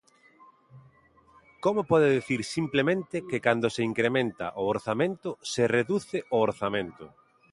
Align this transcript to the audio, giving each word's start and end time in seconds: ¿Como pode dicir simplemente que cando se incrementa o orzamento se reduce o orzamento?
¿Como 1.63 1.81
pode 1.91 2.07
dicir 2.17 2.41
simplemente 2.55 3.15
que 3.29 3.39
cando 3.45 3.67
se 3.75 3.81
incrementa 3.91 4.47
o 4.61 4.63
orzamento 4.73 5.29
se 5.51 5.63
reduce 5.77 6.17
o 6.35 6.37
orzamento? 6.47 7.05